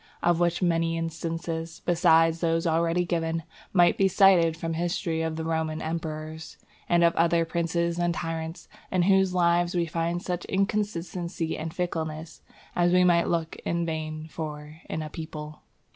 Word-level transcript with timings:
Of 0.23 0.39
which 0.39 0.63
many 0.63 0.97
instances, 0.97 1.83
besides 1.85 2.39
those 2.39 2.65
already 2.65 3.05
given, 3.05 3.43
might 3.71 3.99
be 3.99 4.07
cited 4.07 4.57
from 4.57 4.71
the 4.71 4.79
history 4.79 5.21
of 5.21 5.35
the 5.35 5.45
Roman 5.45 5.79
emperors, 5.79 6.57
and 6.89 7.03
of 7.03 7.15
other 7.15 7.45
princes 7.45 7.99
and 7.99 8.11
tyrants, 8.11 8.67
in 8.91 9.03
whose 9.03 9.35
lives 9.35 9.75
we 9.75 9.85
find 9.85 10.19
such 10.23 10.43
inconstancy 10.49 11.55
and 11.55 11.71
fickleness, 11.71 12.41
as 12.75 12.93
we 12.93 13.03
might 13.03 13.27
look 13.27 13.57
in 13.57 13.85
vain 13.85 14.27
for 14.27 14.81
in 14.89 15.03
a 15.03 15.09
people. 15.11 15.61